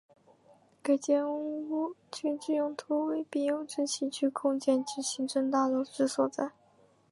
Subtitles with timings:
[0.81, 6.53] 该建物群之用途为病友之起居空间及行政大楼之所在。